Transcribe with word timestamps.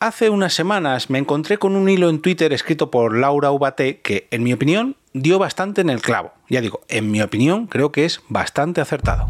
hace 0.00 0.30
unas 0.30 0.52
semanas 0.54 1.10
me 1.10 1.18
encontré 1.18 1.58
con 1.58 1.76
un 1.76 1.88
hilo 1.88 2.08
en 2.08 2.20
Twitter 2.20 2.52
escrito 2.52 2.90
por 2.90 3.16
Laura 3.16 3.50
Ubate 3.50 4.00
que, 4.00 4.28
en 4.30 4.42
mi 4.42 4.52
opinión, 4.52 4.96
dio 5.12 5.38
bastante 5.38 5.80
en 5.80 5.90
el 5.90 6.02
clavo. 6.02 6.32
Ya 6.48 6.60
digo, 6.60 6.80
en 6.88 7.10
mi 7.10 7.22
opinión, 7.22 7.66
creo 7.66 7.92
que 7.92 8.04
es 8.04 8.22
bastante 8.28 8.80
acertado. 8.80 9.28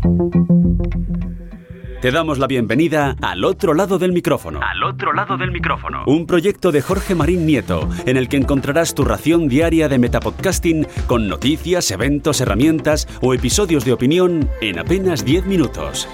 Te 2.01 2.11
damos 2.11 2.39
la 2.39 2.47
bienvenida 2.47 3.17
al 3.23 3.43
otro 3.45 3.73
lado 3.73 3.99
del 3.99 4.13
micrófono. 4.13 4.61
Al 4.63 4.83
otro 4.85 5.13
lado 5.13 5.37
del 5.37 5.51
micrófono. 5.51 6.05
Un 6.07 6.27
proyecto 6.27 6.71
de 6.71 6.83
Jorge 6.83 7.15
Marín 7.15 7.47
Nieto, 7.47 7.89
en 8.05 8.17
el 8.17 8.29
que 8.29 8.37
encontrarás 8.37 8.95
tu 8.95 9.05
ración 9.05 9.49
diaria 9.49 9.89
de 9.89 9.99
metapodcasting 9.99 10.87
con 11.07 11.27
noticias, 11.27 11.91
eventos, 11.91 12.41
herramientas 12.41 13.09
o 13.23 13.33
episodios 13.33 13.85
de 13.85 13.95
opinión 13.95 14.51
en 14.61 14.79
apenas 14.79 15.25
10 15.25 15.47
minutos. 15.47 16.07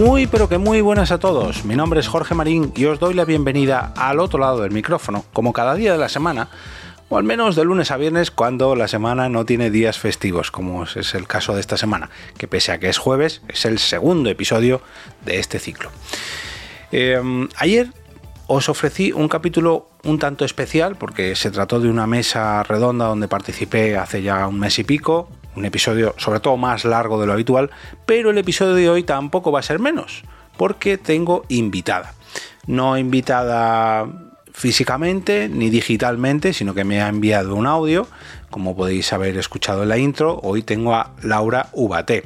Muy 0.00 0.26
pero 0.26 0.48
que 0.48 0.56
muy 0.56 0.80
buenas 0.80 1.12
a 1.12 1.18
todos. 1.18 1.66
Mi 1.66 1.76
nombre 1.76 2.00
es 2.00 2.08
Jorge 2.08 2.34
Marín 2.34 2.72
y 2.74 2.86
os 2.86 2.98
doy 2.98 3.12
la 3.12 3.26
bienvenida 3.26 3.92
al 3.94 4.18
otro 4.18 4.40
lado 4.40 4.62
del 4.62 4.70
micrófono, 4.70 5.26
como 5.34 5.52
cada 5.52 5.74
día 5.74 5.92
de 5.92 5.98
la 5.98 6.08
semana 6.08 6.48
o 7.10 7.18
al 7.18 7.24
menos 7.24 7.54
de 7.54 7.64
lunes 7.64 7.90
a 7.90 7.98
viernes 7.98 8.30
cuando 8.30 8.74
la 8.74 8.88
semana 8.88 9.28
no 9.28 9.44
tiene 9.44 9.70
días 9.70 9.98
festivos, 9.98 10.50
como 10.50 10.84
es 10.84 11.14
el 11.14 11.26
caso 11.26 11.54
de 11.54 11.60
esta 11.60 11.76
semana, 11.76 12.08
que 12.38 12.48
pese 12.48 12.72
a 12.72 12.80
que 12.80 12.88
es 12.88 12.96
jueves, 12.96 13.42
es 13.48 13.66
el 13.66 13.78
segundo 13.78 14.30
episodio 14.30 14.80
de 15.26 15.38
este 15.38 15.58
ciclo. 15.58 15.90
Em, 16.92 17.50
ayer 17.56 17.90
os 18.46 18.70
ofrecí 18.70 19.12
un 19.12 19.28
capítulo 19.28 19.90
un 20.04 20.18
tanto 20.18 20.46
especial 20.46 20.96
porque 20.96 21.36
se 21.36 21.50
trató 21.50 21.78
de 21.78 21.90
una 21.90 22.06
mesa 22.06 22.62
redonda 22.62 23.04
donde 23.04 23.28
participé 23.28 23.98
hace 23.98 24.22
ya 24.22 24.46
un 24.46 24.60
mes 24.60 24.78
y 24.78 24.84
pico, 24.84 25.28
un 25.56 25.64
episodio 25.64 26.14
sobre 26.18 26.40
todo 26.40 26.56
más 26.56 26.84
largo 26.84 27.20
de 27.20 27.26
lo 27.26 27.32
habitual, 27.32 27.70
pero 28.06 28.30
el 28.30 28.38
episodio 28.38 28.74
de 28.74 28.88
hoy 28.88 29.02
tampoco 29.02 29.52
va 29.52 29.60
a 29.60 29.62
ser 29.62 29.78
menos, 29.78 30.22
porque 30.56 30.98
tengo 30.98 31.44
invitada. 31.48 32.14
No 32.66 32.98
invitada 32.98 34.06
físicamente 34.52 35.48
ni 35.48 35.70
digitalmente, 35.70 36.52
sino 36.52 36.74
que 36.74 36.84
me 36.84 37.00
ha 37.00 37.08
enviado 37.08 37.54
un 37.54 37.66
audio, 37.66 38.06
como 38.50 38.76
podéis 38.76 39.12
haber 39.12 39.36
escuchado 39.36 39.84
en 39.84 39.88
la 39.88 39.98
intro. 39.98 40.38
Hoy 40.42 40.62
tengo 40.62 40.94
a 40.94 41.12
Laura 41.22 41.68
Ubate, 41.72 42.24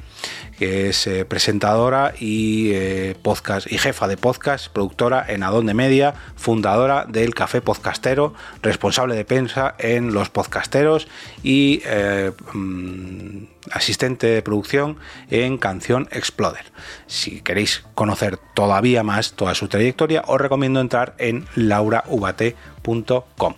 que 0.59 0.89
es 0.89 1.07
eh, 1.07 1.25
presentadora 1.25 2.15
y 2.19 2.71
eh, 2.73 3.17
podcast 3.21 3.71
y 3.71 3.79
jefa 3.79 4.09
de 4.09 4.17
podcast, 4.17 4.69
productora 4.69 5.25
en 5.29 5.43
Adonde 5.43 5.75
Media, 5.75 6.15
fundadora 6.37 7.07
del 7.07 7.35
Café 7.35 7.61
Podcastero, 7.61 8.35
responsable 8.63 9.15
de 9.15 9.25
prensa 9.25 9.75
en 9.79 10.15
Los 10.15 10.31
Podcasteros 10.31 11.09
y 11.43 11.83
eh, 11.87 12.33
mm, 12.53 13.45
asistente 13.73 14.29
de 14.29 14.43
producción 14.43 14.99
en 15.31 15.59
Canción 15.59 16.09
Exploder. 16.11 16.65
Si 17.07 17.41
queréis 17.41 17.85
conocer 17.95 18.39
todavía 18.55 19.03
más 19.03 19.33
toda 19.33 19.55
su 19.55 19.69
trayectoria, 19.69 20.23
os 20.27 20.41
recomiendo 20.41 20.81
entrar 20.81 21.15
en 21.19 21.47
lauraubate.com. 21.55 23.55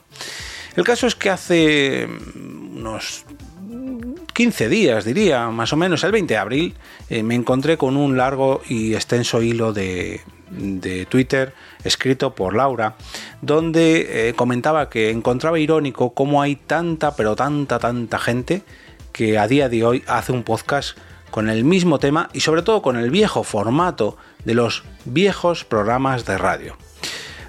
El 0.77 0.85
caso 0.85 1.07
es 1.07 1.15
que 1.15 1.31
hace 1.31 2.07
unos 2.35 3.25
15 4.37 4.69
días, 4.69 5.07
diría, 5.07 5.49
más 5.49 5.73
o 5.73 5.79
menos, 5.79 6.05
el 6.05 6.13
20 6.13 6.35
de 6.35 6.39
abril, 6.39 6.75
eh, 7.09 7.23
me 7.23 7.35
encontré 7.35 7.79
con 7.79 7.97
un 7.97 8.19
largo 8.19 8.61
y 8.69 8.93
extenso 8.93 9.41
hilo 9.41 9.73
de, 9.73 10.21
Twitter 11.09 11.55
escrito 11.85 12.35
por 12.35 12.55
Laura, 12.55 12.97
donde 13.41 14.29
eh, 14.29 14.35
comentaba 14.35 14.91
que 14.91 15.11
encontraba 15.11 15.59
irónico 15.59 16.13
cómo 16.13 16.43
hay 16.43 16.55
tanta, 16.55 17.17
pero 17.17 17.35
tanta, 17.35 17.79
tanta 17.79 18.19
gente 18.19 18.63
que 19.11 19.39
a 19.39 19.49
día 19.49 19.71
de 19.71 19.85
hoy 19.85 20.05
hace 20.07 20.33
un 20.33 20.43
podcast 20.43 20.99
con 21.31 21.49
el 21.49 21.65
mismo 21.65 21.99
tema 21.99 22.29
y 22.35 22.41
sobre 22.41 22.61
todo 22.61 22.83
con 22.83 22.97
el 22.99 23.11
viejo 23.11 23.43
formato 23.43 24.19
de 24.45 24.53
los 24.53 24.85
viejos 25.07 25.65
programas 25.65 26.27
de 26.27 26.37
radio. 26.37 26.77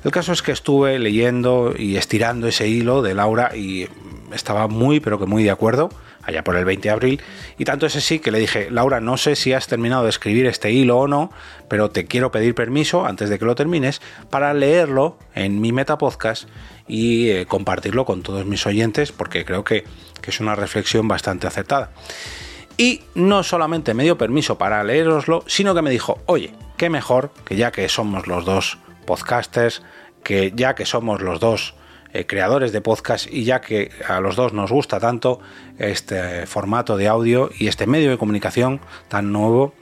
El 0.05 0.11
caso 0.11 0.31
es 0.31 0.41
que 0.41 0.53
estuve 0.53 0.99
leyendo 0.99 1.73
y 1.77 1.97
estirando 1.97 2.47
ese 2.47 2.69
hilo 2.69 3.01
de 3.01 3.13
Laura 3.13 3.57
y 3.57 3.89
estaba 4.31 4.69
muy, 4.69 5.01
pero 5.01 5.19
que 5.19 5.25
muy 5.25 5.43
de 5.43 5.51
acuerdo 5.51 5.89
allá 6.27 6.43
por 6.43 6.55
el 6.55 6.65
20 6.65 6.87
de 6.87 6.91
abril. 6.91 7.21
Y 7.57 7.65
tanto 7.65 7.87
es 7.87 7.95
así 7.95 8.19
que 8.19 8.31
le 8.31 8.37
dije, 8.39 8.69
Laura, 8.69 8.99
no 8.99 9.17
sé 9.17 9.35
si 9.35 9.53
has 9.53 9.67
terminado 9.67 10.03
de 10.03 10.09
escribir 10.09 10.45
este 10.45 10.71
hilo 10.71 10.99
o 10.99 11.07
no, 11.07 11.31
pero 11.67 11.89
te 11.89 12.05
quiero 12.05 12.31
pedir 12.31 12.53
permiso 12.53 13.05
antes 13.05 13.29
de 13.29 13.39
que 13.39 13.45
lo 13.45 13.55
termines 13.55 14.01
para 14.29 14.53
leerlo 14.53 15.17
en 15.33 15.59
mi 15.61 15.71
metapodcast 15.71 16.47
y 16.87 17.29
eh, 17.29 17.45
compartirlo 17.47 18.05
con 18.05 18.21
todos 18.21 18.45
mis 18.45 18.65
oyentes 18.65 19.11
porque 19.11 19.45
creo 19.45 19.63
que, 19.63 19.85
que 20.21 20.31
es 20.31 20.39
una 20.39 20.55
reflexión 20.55 21.07
bastante 21.07 21.47
acertada. 21.47 21.91
Y 22.77 23.01
no 23.15 23.41
solamente 23.41 23.95
me 23.95 24.03
dio 24.03 24.17
permiso 24.17 24.57
para 24.57 24.83
leeroslo, 24.83 25.43
sino 25.47 25.73
que 25.73 25.81
me 25.81 25.89
dijo, 25.89 26.19
oye, 26.27 26.53
qué 26.77 26.89
mejor 26.89 27.31
que 27.45 27.55
ya 27.55 27.71
que 27.71 27.89
somos 27.89 28.27
los 28.27 28.45
dos 28.45 28.77
podcasters, 29.05 29.81
que 30.23 30.51
ya 30.55 30.75
que 30.75 30.85
somos 30.85 31.21
los 31.21 31.39
dos 31.39 31.73
eh, 32.13 32.25
creadores 32.25 32.71
de 32.71 32.81
podcast 32.81 33.27
y 33.31 33.43
ya 33.43 33.61
que 33.61 33.91
a 34.07 34.19
los 34.19 34.35
dos 34.35 34.53
nos 34.53 34.71
gusta 34.71 34.99
tanto 34.99 35.39
este 35.77 36.45
formato 36.45 36.97
de 36.97 37.07
audio 37.07 37.49
y 37.57 37.67
este 37.67 37.87
medio 37.87 38.09
de 38.09 38.17
comunicación 38.17 38.79
tan 39.07 39.31
nuevo, 39.31 39.73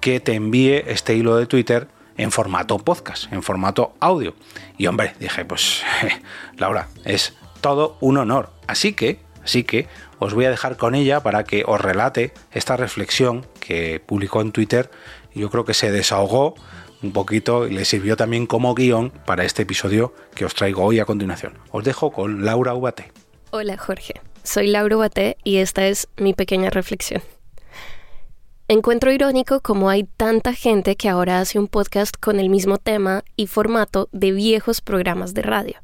que 0.00 0.20
te 0.20 0.34
envíe 0.34 0.82
este 0.86 1.14
hilo 1.14 1.36
de 1.36 1.46
Twitter 1.46 1.88
en 2.16 2.30
formato 2.30 2.78
podcast, 2.78 3.32
en 3.32 3.42
formato 3.42 3.94
audio. 4.00 4.34
Y 4.76 4.86
hombre, 4.86 5.14
dije, 5.18 5.44
pues 5.44 5.82
Laura, 6.56 6.88
es 7.04 7.34
todo 7.60 7.96
un 8.00 8.18
honor. 8.18 8.50
Así 8.66 8.92
que, 8.92 9.20
así 9.44 9.64
que 9.64 9.88
os 10.18 10.34
voy 10.34 10.44
a 10.44 10.50
dejar 10.50 10.76
con 10.76 10.94
ella 10.94 11.20
para 11.20 11.44
que 11.44 11.64
os 11.66 11.80
relate 11.80 12.32
esta 12.52 12.76
reflexión 12.76 13.46
que 13.60 14.02
publicó 14.04 14.40
en 14.40 14.52
Twitter. 14.52 14.90
Yo 15.34 15.50
creo 15.50 15.64
que 15.64 15.74
se 15.74 15.90
desahogó 15.90 16.54
un 17.02 17.12
poquito 17.12 17.66
y 17.66 17.72
le 17.72 17.84
sirvió 17.84 18.16
también 18.16 18.46
como 18.46 18.74
guion 18.74 19.10
para 19.10 19.44
este 19.44 19.62
episodio 19.62 20.14
que 20.34 20.44
os 20.44 20.54
traigo 20.54 20.84
hoy 20.84 21.00
a 21.00 21.04
continuación. 21.04 21.54
Os 21.70 21.84
dejo 21.84 22.12
con 22.12 22.44
Laura 22.44 22.74
Ubate. 22.74 23.12
Hola 23.50 23.76
Jorge, 23.76 24.20
soy 24.42 24.68
Laura 24.68 24.96
Ubate 24.96 25.36
y 25.44 25.56
esta 25.56 25.86
es 25.86 26.08
mi 26.16 26.34
pequeña 26.34 26.70
reflexión. 26.70 27.22
Encuentro 28.68 29.12
irónico 29.12 29.60
cómo 29.60 29.90
hay 29.90 30.04
tanta 30.04 30.54
gente 30.54 30.96
que 30.96 31.08
ahora 31.08 31.40
hace 31.40 31.58
un 31.58 31.68
podcast 31.68 32.16
con 32.18 32.40
el 32.40 32.48
mismo 32.48 32.78
tema 32.78 33.22
y 33.36 33.46
formato 33.46 34.08
de 34.12 34.32
viejos 34.32 34.80
programas 34.80 35.34
de 35.34 35.42
radio. 35.42 35.74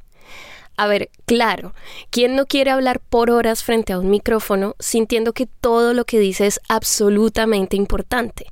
A 0.79 0.87
ver, 0.87 1.11
claro, 1.27 1.75
¿quién 2.11 2.37
no 2.37 2.47
quiere 2.47 2.71
hablar 2.71 3.01
por 3.01 3.33
horas 3.33 3.65
frente 3.65 3.93
a 3.93 3.99
un 3.99 4.11
micrófono 4.11 4.77
sintiendo 4.79 5.33
que 5.33 5.47
todo 5.47 5.93
lo 5.93 6.05
que 6.05 6.21
dice 6.21 6.47
es 6.47 6.61
absolutamente 6.69 7.75
importante? 7.75 8.47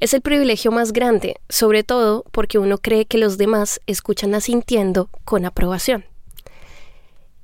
Es 0.00 0.14
el 0.14 0.22
privilegio 0.22 0.72
más 0.72 0.94
grande, 0.94 1.36
sobre 1.50 1.84
todo 1.84 2.24
porque 2.32 2.58
uno 2.58 2.78
cree 2.78 3.04
que 3.04 3.18
los 3.18 3.36
demás 3.36 3.82
escuchan 3.86 4.34
asintiendo 4.34 5.10
con 5.26 5.44
aprobación. 5.44 6.06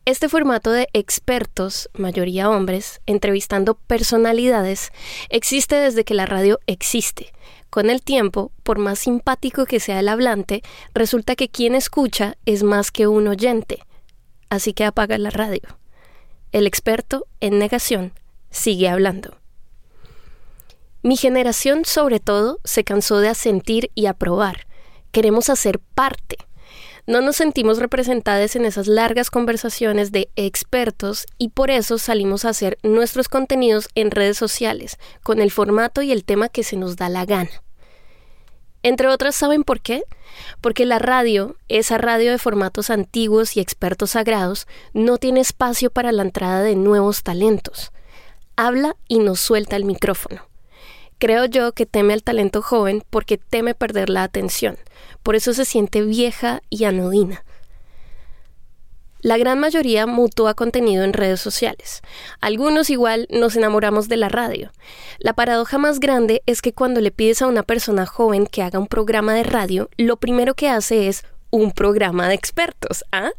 Este 0.06 0.31
formato 0.31 0.71
de 0.71 0.88
expertos, 0.94 1.91
mayoría 1.92 2.48
hombres, 2.48 3.03
entrevistando 3.04 3.75
personalidades, 3.75 4.92
existe 5.28 5.75
desde 5.75 6.04
que 6.04 6.15
la 6.15 6.25
radio 6.25 6.59
existe. 6.66 7.34
Con 7.69 7.91
el 7.91 8.00
tiempo, 8.00 8.50
por 8.62 8.78
más 8.78 9.00
simpático 9.00 9.66
que 9.66 9.78
sea 9.78 10.00
el 10.00 10.09
hablante, 10.09 10.62
resulta 10.94 11.37
que 11.37 11.50
quien 11.50 11.75
escucha 11.75 12.38
es 12.47 12.62
más 12.62 12.91
que 12.91 13.06
un 13.06 13.28
oyente 13.28 13.81
así 14.52 14.74
que 14.74 14.84
apaga 14.84 15.16
la 15.16 15.30
radio. 15.30 15.62
El 16.52 16.66
experto, 16.66 17.26
en 17.40 17.58
negación, 17.58 18.12
sigue 18.50 18.90
hablando. 18.90 19.38
Mi 21.02 21.16
generación, 21.16 21.86
sobre 21.86 22.20
todo, 22.20 22.60
se 22.62 22.84
cansó 22.84 23.20
de 23.20 23.28
asentir 23.28 23.91
y 23.94 24.06
aprobar. 24.06 24.66
Queremos 25.10 25.48
hacer 25.48 25.78
parte. 25.78 26.36
No 27.06 27.22
nos 27.22 27.36
sentimos 27.36 27.78
representadas 27.78 28.54
en 28.54 28.66
esas 28.66 28.88
largas 28.88 29.30
conversaciones 29.30 30.12
de 30.12 30.28
expertos 30.36 31.26
y 31.38 31.48
por 31.48 31.70
eso 31.70 31.96
salimos 31.96 32.44
a 32.44 32.50
hacer 32.50 32.76
nuestros 32.82 33.30
contenidos 33.30 33.88
en 33.94 34.10
redes 34.10 34.36
sociales, 34.36 34.98
con 35.22 35.41
el 35.41 35.50
formato 35.50 36.02
y 36.02 36.12
el 36.12 36.24
tema 36.24 36.50
que 36.50 36.62
se 36.62 36.76
nos 36.76 36.96
da 36.96 37.08
la 37.08 37.24
gana. 37.24 37.62
Entre 38.82 39.09
otras, 39.09 39.37
¿saben 39.37 39.62
por 39.65 39.80
qué? 39.80 40.03
Porque 40.60 40.86
la 40.86 40.98
radio, 40.98 41.56
esa 41.68 41.98
radio 41.98 42.30
de 42.33 42.39
formatos 42.39 42.91
antiguos 42.91 43.56
y 43.56 43.60
expertos 43.60 44.10
sagrados, 44.10 44.66
no 44.92 45.18
tiene 45.18 45.41
espacio 45.41 45.91
para 45.91 46.10
la 46.10 46.22
entrada 46.22 46.62
de 46.62 46.74
nuevos 46.74 47.22
talentos. 47.22 47.92
Habla 48.56 48.97
y 49.09 49.21
nos 49.21 49.41
suelta 49.41 49.77
el 49.77 49.84
micrófono. 49.84 50.48
Creo 51.18 51.45
yo 51.45 51.72
que 51.72 51.86
teme 51.86 52.15
al 52.15 52.24
talento 52.24 52.62
joven 52.62 53.04
porque 53.09 53.39
teme 53.39 53.74
perder 53.74 54.10
la 54.10 54.24
atención. 54.24 54.77
Por 55.22 55.36
eso 55.36 55.54
se 55.54 55.65
siente 55.65 56.03
vieja 56.03 56.62
y 56.68 56.84
anodina. 56.84 57.45
La 59.22 59.39
gran 59.39 59.60
mayoría 59.60 60.07
mutúa 60.07 60.54
contenido 60.54 61.04
en 61.04 61.13
redes 61.13 61.41
sociales. 61.41 62.03
Algunos 62.41 62.91
igual 62.91 63.28
nos 63.30 63.54
enamoramos 63.54 64.09
de 64.09 64.16
la 64.16 64.28
radio. 64.28 64.72
La 65.21 65.33
paradoja 65.33 65.78
más 65.78 66.01
grande 66.01 66.42
es 66.47 66.60
que 66.60 66.72
cuando 66.72 67.01
le 67.01 67.13
pides 67.13 67.41
a 67.41 67.47
una 67.47 67.63
persona 67.63 68.04
joven 68.04 68.47
que 68.47 68.63
haga 68.63 68.80
un 68.80 68.89
programa 68.89 69.33
de 69.34 69.45
radio, 69.45 69.89
lo 69.97 70.16
primero 70.16 70.54
que 70.54 70.69
hace 70.69 71.07
es 71.07 71.24
un 71.51 71.71
programa 71.71 72.27
de 72.27 72.34
expertos. 72.34 73.04
¿ah? 73.13 73.30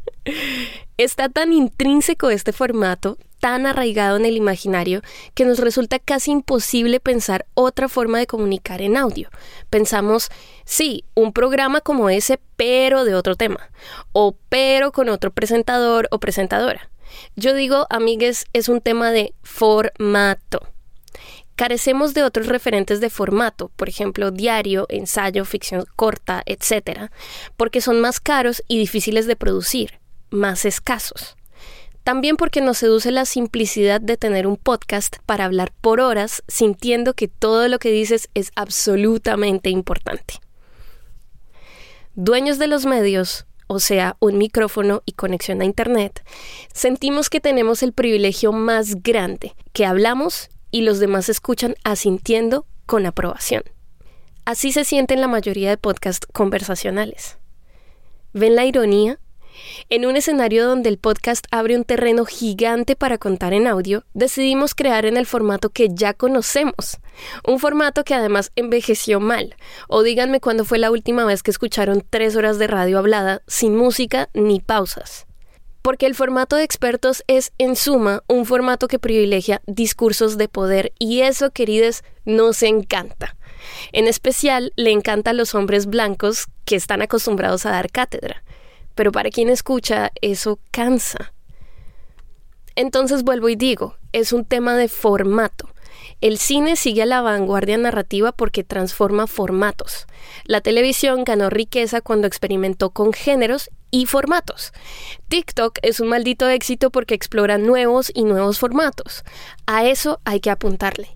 Está 0.96 1.28
tan 1.28 1.52
intrínseco 1.52 2.30
este 2.30 2.54
formato, 2.54 3.18
tan 3.44 3.66
arraigado 3.66 4.16
en 4.16 4.24
el 4.24 4.38
imaginario 4.38 5.02
que 5.34 5.44
nos 5.44 5.58
resulta 5.58 5.98
casi 5.98 6.30
imposible 6.30 6.98
pensar 6.98 7.44
otra 7.52 7.90
forma 7.90 8.18
de 8.18 8.26
comunicar 8.26 8.80
en 8.80 8.96
audio. 8.96 9.28
Pensamos, 9.68 10.30
sí, 10.64 11.04
un 11.12 11.34
programa 11.34 11.82
como 11.82 12.08
ese, 12.08 12.40
pero 12.56 13.04
de 13.04 13.14
otro 13.14 13.36
tema, 13.36 13.68
o 14.12 14.34
pero 14.48 14.92
con 14.92 15.10
otro 15.10 15.30
presentador 15.30 16.08
o 16.10 16.20
presentadora. 16.20 16.88
Yo 17.36 17.52
digo, 17.52 17.86
amigues, 17.90 18.46
es 18.54 18.70
un 18.70 18.80
tema 18.80 19.10
de 19.10 19.34
formato. 19.42 20.66
Carecemos 21.54 22.14
de 22.14 22.22
otros 22.22 22.46
referentes 22.46 22.98
de 23.02 23.10
formato, 23.10 23.70
por 23.76 23.90
ejemplo, 23.90 24.30
diario, 24.30 24.86
ensayo, 24.88 25.44
ficción 25.44 25.84
corta, 25.96 26.42
etc., 26.46 27.10
porque 27.58 27.82
son 27.82 28.00
más 28.00 28.20
caros 28.20 28.64
y 28.68 28.78
difíciles 28.78 29.26
de 29.26 29.36
producir, 29.36 30.00
más 30.30 30.64
escasos. 30.64 31.36
También 32.04 32.36
porque 32.36 32.60
nos 32.60 32.78
seduce 32.78 33.10
la 33.10 33.24
simplicidad 33.24 33.98
de 34.00 34.18
tener 34.18 34.46
un 34.46 34.58
podcast 34.58 35.16
para 35.24 35.46
hablar 35.46 35.72
por 35.80 36.00
horas 36.00 36.42
sintiendo 36.46 37.14
que 37.14 37.28
todo 37.28 37.66
lo 37.68 37.78
que 37.78 37.90
dices 37.90 38.28
es 38.34 38.52
absolutamente 38.56 39.70
importante. 39.70 40.34
Dueños 42.14 42.58
de 42.58 42.66
los 42.66 42.84
medios, 42.84 43.46
o 43.66 43.80
sea, 43.80 44.16
un 44.20 44.36
micrófono 44.36 45.02
y 45.06 45.12
conexión 45.12 45.62
a 45.62 45.64
Internet, 45.64 46.22
sentimos 46.74 47.30
que 47.30 47.40
tenemos 47.40 47.82
el 47.82 47.94
privilegio 47.94 48.52
más 48.52 49.02
grande, 49.02 49.56
que 49.72 49.86
hablamos 49.86 50.50
y 50.70 50.82
los 50.82 51.00
demás 51.00 51.30
escuchan 51.30 51.74
asintiendo 51.84 52.66
con 52.84 53.06
aprobación. 53.06 53.62
Así 54.44 54.72
se 54.72 54.84
sienten 54.84 55.22
la 55.22 55.28
mayoría 55.28 55.70
de 55.70 55.78
podcasts 55.78 56.26
conversacionales. 56.32 57.38
¿Ven 58.34 58.56
la 58.56 58.66
ironía? 58.66 59.18
En 59.88 60.06
un 60.06 60.16
escenario 60.16 60.66
donde 60.66 60.88
el 60.88 60.98
podcast 60.98 61.46
abre 61.50 61.76
un 61.76 61.84
terreno 61.84 62.24
gigante 62.24 62.96
para 62.96 63.18
contar 63.18 63.52
en 63.52 63.66
audio, 63.66 64.04
decidimos 64.14 64.74
crear 64.74 65.06
en 65.06 65.16
el 65.16 65.26
formato 65.26 65.70
que 65.70 65.88
ya 65.92 66.14
conocemos. 66.14 66.98
Un 67.46 67.58
formato 67.58 68.04
que 68.04 68.14
además 68.14 68.50
envejeció 68.56 69.20
mal. 69.20 69.54
O 69.88 70.02
díganme 70.02 70.40
cuándo 70.40 70.64
fue 70.64 70.78
la 70.78 70.90
última 70.90 71.24
vez 71.24 71.42
que 71.42 71.50
escucharon 71.50 72.04
tres 72.08 72.36
horas 72.36 72.58
de 72.58 72.66
radio 72.66 72.98
hablada 72.98 73.42
sin 73.46 73.76
música 73.76 74.28
ni 74.34 74.60
pausas. 74.60 75.26
Porque 75.82 76.06
el 76.06 76.14
formato 76.14 76.56
de 76.56 76.64
expertos 76.64 77.22
es, 77.26 77.52
en 77.58 77.76
suma, 77.76 78.22
un 78.26 78.46
formato 78.46 78.88
que 78.88 78.98
privilegia 78.98 79.60
discursos 79.66 80.38
de 80.38 80.48
poder 80.48 80.92
y 80.98 81.20
eso, 81.20 81.50
queridos, 81.50 82.02
nos 82.24 82.62
encanta. 82.62 83.36
En 83.92 84.08
especial, 84.08 84.72
le 84.76 84.92
encanta 84.92 85.30
a 85.30 85.34
los 85.34 85.54
hombres 85.54 85.86
blancos 85.86 86.46
que 86.64 86.76
están 86.76 87.02
acostumbrados 87.02 87.66
a 87.66 87.70
dar 87.70 87.90
cátedra 87.90 88.43
pero 88.94 89.12
para 89.12 89.30
quien 89.30 89.48
escucha 89.48 90.12
eso 90.20 90.58
cansa. 90.70 91.32
Entonces 92.76 93.22
vuelvo 93.22 93.48
y 93.48 93.56
digo, 93.56 93.96
es 94.12 94.32
un 94.32 94.44
tema 94.44 94.76
de 94.76 94.88
formato. 94.88 95.68
El 96.20 96.38
cine 96.38 96.76
sigue 96.76 97.02
a 97.02 97.06
la 97.06 97.20
vanguardia 97.20 97.76
narrativa 97.76 98.32
porque 98.32 98.64
transforma 98.64 99.26
formatos. 99.26 100.06
La 100.44 100.60
televisión 100.60 101.24
ganó 101.24 101.50
riqueza 101.50 102.00
cuando 102.00 102.26
experimentó 102.26 102.90
con 102.90 103.12
géneros 103.12 103.70
y 103.90 104.06
formatos. 104.06 104.72
TikTok 105.28 105.78
es 105.82 106.00
un 106.00 106.08
maldito 106.08 106.48
éxito 106.48 106.90
porque 106.90 107.14
explora 107.14 107.58
nuevos 107.58 108.10
y 108.14 108.24
nuevos 108.24 108.58
formatos. 108.58 109.22
A 109.66 109.84
eso 109.84 110.20
hay 110.24 110.40
que 110.40 110.50
apuntarle. 110.50 111.13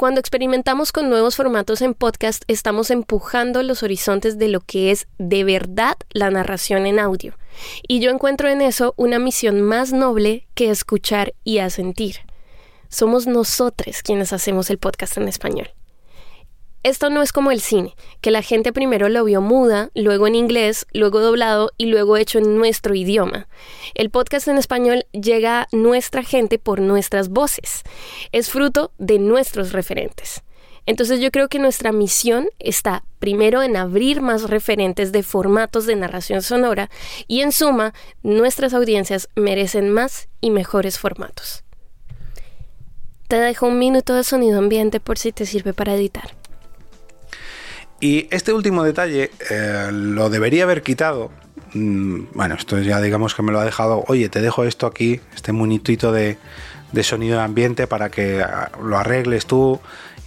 Cuando 0.00 0.18
experimentamos 0.18 0.92
con 0.92 1.10
nuevos 1.10 1.36
formatos 1.36 1.82
en 1.82 1.92
podcast, 1.92 2.44
estamos 2.48 2.90
empujando 2.90 3.62
los 3.62 3.82
horizontes 3.82 4.38
de 4.38 4.48
lo 4.48 4.60
que 4.62 4.92
es 4.92 5.06
de 5.18 5.44
verdad 5.44 5.98
la 6.08 6.30
narración 6.30 6.86
en 6.86 6.98
audio. 6.98 7.34
Y 7.86 8.00
yo 8.00 8.10
encuentro 8.10 8.48
en 8.48 8.62
eso 8.62 8.94
una 8.96 9.18
misión 9.18 9.60
más 9.60 9.92
noble 9.92 10.46
que 10.54 10.70
escuchar 10.70 11.34
y 11.44 11.58
asentir. 11.58 12.16
Somos 12.88 13.26
nosotros 13.26 14.00
quienes 14.02 14.32
hacemos 14.32 14.70
el 14.70 14.78
podcast 14.78 15.18
en 15.18 15.28
español. 15.28 15.68
Esto 16.82 17.10
no 17.10 17.20
es 17.20 17.30
como 17.32 17.50
el 17.50 17.60
cine, 17.60 17.94
que 18.22 18.30
la 18.30 18.40
gente 18.40 18.72
primero 18.72 19.10
lo 19.10 19.22
vio 19.24 19.42
muda, 19.42 19.90
luego 19.94 20.26
en 20.26 20.34
inglés, 20.34 20.86
luego 20.94 21.20
doblado 21.20 21.72
y 21.76 21.86
luego 21.86 22.16
hecho 22.16 22.38
en 22.38 22.56
nuestro 22.56 22.94
idioma. 22.94 23.48
El 23.94 24.08
podcast 24.08 24.48
en 24.48 24.56
español 24.56 25.04
llega 25.12 25.60
a 25.60 25.68
nuestra 25.72 26.22
gente 26.22 26.58
por 26.58 26.80
nuestras 26.80 27.28
voces. 27.28 27.82
Es 28.32 28.48
fruto 28.48 28.92
de 28.96 29.18
nuestros 29.18 29.72
referentes. 29.72 30.42
Entonces 30.86 31.20
yo 31.20 31.30
creo 31.30 31.48
que 31.48 31.58
nuestra 31.58 31.92
misión 31.92 32.48
está 32.58 33.04
primero 33.18 33.62
en 33.62 33.76
abrir 33.76 34.22
más 34.22 34.48
referentes 34.48 35.12
de 35.12 35.22
formatos 35.22 35.84
de 35.84 35.96
narración 35.96 36.40
sonora 36.40 36.88
y 37.28 37.42
en 37.42 37.52
suma, 37.52 37.92
nuestras 38.22 38.72
audiencias 38.72 39.28
merecen 39.34 39.90
más 39.90 40.28
y 40.40 40.48
mejores 40.48 40.98
formatos. 40.98 41.62
Te 43.28 43.36
dejo 43.36 43.66
un 43.66 43.78
minuto 43.78 44.14
de 44.14 44.24
sonido 44.24 44.58
ambiente 44.58 44.98
por 44.98 45.18
si 45.18 45.30
te 45.30 45.44
sirve 45.44 45.74
para 45.74 45.94
editar. 45.94 46.39
Y 48.00 48.28
este 48.30 48.52
último 48.52 48.82
detalle 48.82 49.30
eh, 49.50 49.90
lo 49.92 50.30
debería 50.30 50.64
haber 50.64 50.82
quitado. 50.82 51.30
Mm, 51.74 52.22
bueno, 52.32 52.54
esto 52.54 52.78
ya 52.80 53.00
digamos 53.00 53.34
que 53.34 53.42
me 53.42 53.52
lo 53.52 53.60
ha 53.60 53.64
dejado. 53.64 54.04
Oye, 54.08 54.28
te 54.28 54.40
dejo 54.40 54.64
esto 54.64 54.86
aquí, 54.86 55.20
este 55.34 55.52
monitito 55.52 56.10
de, 56.10 56.38
de 56.92 57.02
sonido 57.02 57.36
de 57.38 57.44
ambiente 57.44 57.86
para 57.86 58.10
que 58.10 58.42
ah, 58.42 58.72
lo 58.82 58.98
arregles 58.98 59.46
tú 59.46 59.80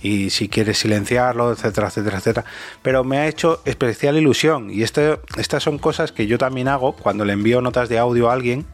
y 0.04 0.30
si 0.30 0.50
quieres 0.50 0.78
silenciarlo, 0.78 1.52
etcétera, 1.52 1.88
etcétera, 1.88 2.18
etcétera. 2.18 2.46
Pero 2.82 3.04
me 3.04 3.18
ha 3.18 3.28
hecho 3.28 3.62
especial 3.66 4.18
ilusión 4.18 4.70
y 4.70 4.84
este, 4.84 5.18
estas 5.38 5.64
son 5.64 5.80
cosas 5.80 6.12
que 6.12 6.28
yo 6.28 6.38
también 6.38 6.68
hago 6.68 6.94
cuando 6.94 7.26
le 7.26 7.34
envío 7.34 7.62
notas 7.62 7.90
de 7.90 7.98
audio 7.98 8.30
a 8.30 8.34
alguien 8.34 8.66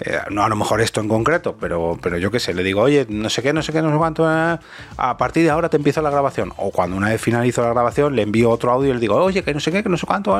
eh, 0.00 0.18
no 0.30 0.42
a 0.42 0.48
lo 0.48 0.56
mejor 0.56 0.80
esto 0.80 1.00
en 1.00 1.08
concreto, 1.08 1.56
pero, 1.60 1.98
pero 2.02 2.18
yo 2.18 2.30
qué 2.30 2.40
sé, 2.40 2.52
le 2.52 2.62
digo, 2.62 2.80
oye, 2.80 3.06
no 3.08 3.30
sé 3.30 3.42
qué, 3.42 3.52
no 3.52 3.62
sé 3.62 3.72
qué, 3.72 3.80
no 3.80 3.92
sé 3.92 3.96
cuánto, 3.96 4.28
eh, 4.28 4.58
a 4.96 5.16
partir 5.16 5.44
de 5.44 5.50
ahora 5.50 5.68
te 5.68 5.76
empiezo 5.76 6.02
la 6.02 6.10
grabación. 6.10 6.52
O 6.56 6.70
cuando 6.70 6.96
una 6.96 7.10
vez 7.10 7.20
finalizo 7.20 7.62
la 7.62 7.70
grabación, 7.70 8.16
le 8.16 8.22
envío 8.22 8.50
otro 8.50 8.72
audio 8.72 8.90
y 8.90 8.94
le 8.94 9.00
digo, 9.00 9.16
oye, 9.16 9.42
que 9.42 9.54
no 9.54 9.60
sé 9.60 9.70
qué, 9.70 9.82
que 9.82 9.88
no 9.88 9.96
sé 9.96 10.06
cuánto. 10.06 10.34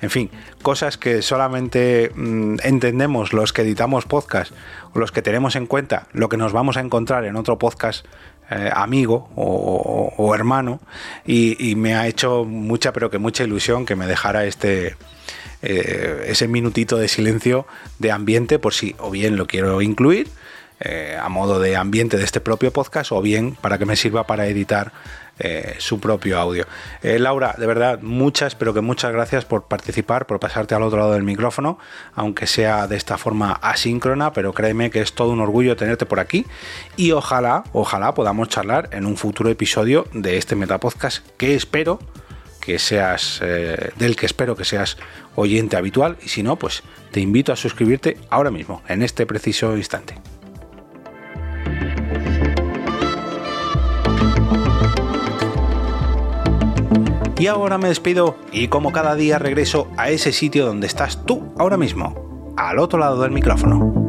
En 0.00 0.10
fin, 0.10 0.30
cosas 0.62 0.96
que 0.96 1.22
solamente 1.22 2.12
mm, 2.14 2.56
entendemos 2.62 3.32
los 3.32 3.52
que 3.52 3.62
editamos 3.62 4.06
podcast 4.06 4.52
o 4.94 4.98
los 4.98 5.12
que 5.12 5.22
tenemos 5.22 5.56
en 5.56 5.66
cuenta 5.66 6.08
lo 6.12 6.28
que 6.28 6.36
nos 6.36 6.52
vamos 6.52 6.76
a 6.76 6.80
encontrar 6.80 7.24
en 7.24 7.36
otro 7.36 7.58
podcast 7.58 8.06
eh, 8.50 8.70
amigo 8.72 9.28
o, 9.36 10.34
hermano 10.34 10.80
y, 11.26 11.74
me 11.76 11.94
ha 11.94 12.06
hecho 12.06 12.44
mucha 12.44 12.94
pero 12.94 13.10
que 13.10 13.18
mucha 13.18 13.44
ilusión 13.44 13.84
que 13.84 13.94
me 13.94 14.06
dejara 14.06 14.46
este 14.46 14.96
eh, 15.62 16.26
ese 16.28 16.46
minutito 16.46 16.96
de 16.96 17.08
silencio 17.08 17.66
de 17.98 18.12
ambiente 18.12 18.58
por 18.58 18.74
si 18.74 18.94
o 18.98 19.10
bien 19.10 19.36
lo 19.36 19.46
quiero 19.46 19.82
incluir 19.82 20.28
eh, 20.78 21.18
a 21.20 21.28
modo 21.28 21.58
de 21.58 21.74
ambiente 21.76 22.16
de 22.16 22.22
este 22.22 22.40
propio 22.40 22.72
podcast 22.72 23.10
o 23.10 23.20
bien 23.20 23.56
para 23.60 23.76
que 23.76 23.84
me 23.84 23.96
sirva 23.96 24.24
para 24.24 24.46
editar 24.46 24.92
eh, 25.40 25.74
su 25.78 25.98
propio 25.98 26.38
audio. 26.38 26.64
Laura, 27.02 27.56
de 27.58 27.66
verdad, 27.66 28.00
muchas, 28.02 28.54
pero 28.54 28.72
que 28.72 28.80
muchas 28.80 29.12
gracias 29.12 29.44
por 29.44 29.64
participar, 29.64 30.26
por 30.26 30.38
pasarte 30.38 30.76
al 30.76 30.82
otro 30.84 30.98
lado 30.98 31.12
del 31.12 31.24
micrófono, 31.24 31.78
aunque 32.14 32.46
sea 32.46 32.86
de 32.86 32.96
esta 32.96 33.18
forma 33.18 33.52
asíncrona, 33.52 34.32
pero 34.32 34.52
créeme 34.52 34.90
que 34.90 35.00
es 35.00 35.12
todo 35.12 35.30
un 35.32 35.40
orgullo 35.40 35.76
tenerte 35.76 36.06
por 36.06 36.20
aquí 36.20 36.46
y 36.96 37.10
ojalá, 37.10 37.64
ojalá 37.72 38.14
podamos 38.14 38.48
charlar 38.48 38.90
en 38.92 39.06
un 39.06 39.16
futuro 39.16 39.50
episodio 39.50 40.06
de 40.12 40.38
este 40.38 40.54
Metapodcast 40.54 41.26
que 41.36 41.56
espero 41.56 41.98
que 42.60 42.78
seas 42.78 43.40
eh, 43.42 43.90
del 43.96 44.16
que 44.16 44.26
espero 44.26 44.56
que 44.56 44.64
seas 44.64 44.96
oyente 45.34 45.76
habitual 45.76 46.16
y 46.22 46.28
si 46.28 46.42
no, 46.42 46.56
pues 46.56 46.82
te 47.10 47.20
invito 47.20 47.52
a 47.52 47.56
suscribirte 47.56 48.18
ahora 48.30 48.50
mismo, 48.50 48.82
en 48.88 49.02
este 49.02 49.26
preciso 49.26 49.76
instante. 49.76 50.16
Y 57.38 57.46
ahora 57.46 57.78
me 57.78 57.88
despido 57.88 58.36
y 58.50 58.66
como 58.66 58.90
cada 58.90 59.14
día 59.14 59.38
regreso 59.38 59.88
a 59.96 60.10
ese 60.10 60.32
sitio 60.32 60.66
donde 60.66 60.88
estás 60.88 61.24
tú 61.24 61.54
ahora 61.56 61.76
mismo, 61.76 62.54
al 62.56 62.80
otro 62.80 62.98
lado 62.98 63.22
del 63.22 63.30
micrófono. 63.30 64.07